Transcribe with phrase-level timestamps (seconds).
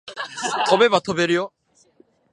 [0.67, 1.53] 飛べば飛べるよ